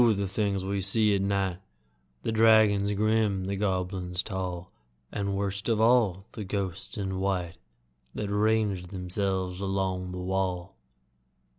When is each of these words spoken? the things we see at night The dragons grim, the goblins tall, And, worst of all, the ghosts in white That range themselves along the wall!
the 0.15 0.25
things 0.25 0.65
we 0.65 0.81
see 0.81 1.13
at 1.13 1.21
night 1.21 1.59
The 2.23 2.31
dragons 2.31 2.91
grim, 2.93 3.45
the 3.45 3.55
goblins 3.55 4.23
tall, 4.23 4.71
And, 5.11 5.35
worst 5.35 5.69
of 5.69 5.79
all, 5.79 6.25
the 6.31 6.43
ghosts 6.43 6.97
in 6.97 7.19
white 7.19 7.59
That 8.15 8.29
range 8.31 8.87
themselves 8.87 9.61
along 9.61 10.11
the 10.11 10.17
wall! 10.17 10.75